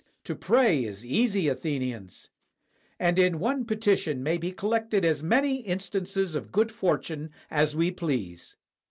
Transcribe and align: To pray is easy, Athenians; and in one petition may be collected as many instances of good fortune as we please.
To 0.23 0.33
pray 0.33 0.83
is 0.83 1.05
easy, 1.05 1.47
Athenians; 1.47 2.29
and 2.99 3.19
in 3.19 3.37
one 3.37 3.65
petition 3.65 4.23
may 4.23 4.39
be 4.39 4.51
collected 4.51 5.05
as 5.05 5.21
many 5.21 5.57
instances 5.57 6.33
of 6.33 6.51
good 6.51 6.71
fortune 6.71 7.29
as 7.51 7.75
we 7.75 7.91
please. 7.91 8.55